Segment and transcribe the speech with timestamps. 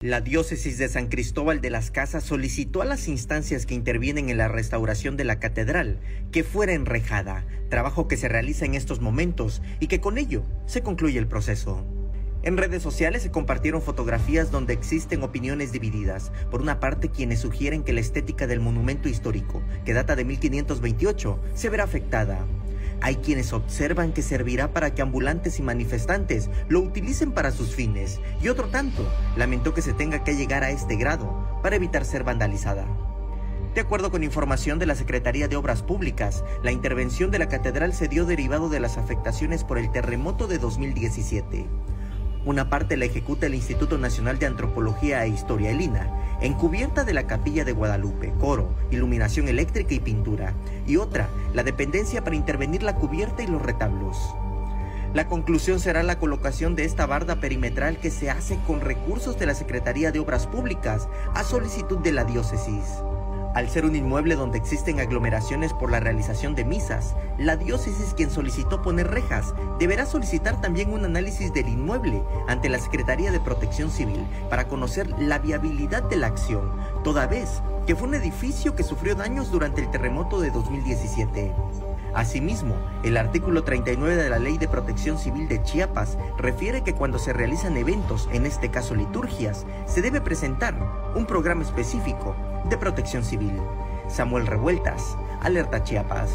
[0.00, 4.38] La diócesis de San Cristóbal de las Casas solicitó a las instancias que intervienen en
[4.38, 5.98] la restauración de la catedral
[6.30, 10.82] que fuera enrejada, trabajo que se realiza en estos momentos y que con ello se
[10.82, 11.84] concluye el proceso.
[12.44, 16.30] En redes sociales se compartieron fotografías donde existen opiniones divididas.
[16.48, 21.40] Por una parte, quienes sugieren que la estética del monumento histórico, que data de 1528,
[21.54, 22.46] se verá afectada.
[23.00, 28.20] Hay quienes observan que servirá para que ambulantes y manifestantes lo utilicen para sus fines,
[28.42, 32.24] y otro tanto lamentó que se tenga que llegar a este grado para evitar ser
[32.24, 32.86] vandalizada.
[33.74, 37.92] De acuerdo con información de la Secretaría de Obras Públicas, la intervención de la catedral
[37.92, 41.66] se dio derivado de las afectaciones por el terremoto de 2017.
[42.44, 45.80] Una parte la ejecuta el Instituto Nacional de Antropología e Historia, el
[46.40, 50.54] en cubierta de la Capilla de Guadalupe, coro, iluminación eléctrica y pintura,
[50.86, 54.16] y otra, la dependencia para intervenir la cubierta y los retablos.
[55.14, 59.46] La conclusión será la colocación de esta barda perimetral que se hace con recursos de
[59.46, 62.84] la Secretaría de Obras Públicas a solicitud de la diócesis.
[63.54, 68.30] Al ser un inmueble donde existen aglomeraciones por la realización de misas, la diócesis quien
[68.30, 73.90] solicitó poner rejas deberá solicitar también un análisis del inmueble ante la Secretaría de Protección
[73.90, 76.70] Civil para conocer la viabilidad de la acción,
[77.02, 81.52] toda vez que fue un edificio que sufrió daños durante el terremoto de 2017.
[82.14, 87.18] Asimismo, el artículo 39 de la Ley de Protección Civil de Chiapas refiere que cuando
[87.18, 90.74] se realizan eventos, en este caso liturgias, se debe presentar
[91.14, 92.34] un programa específico
[92.68, 93.60] de protección civil.
[94.08, 96.30] Samuel Revueltas, Alerta Chiapas.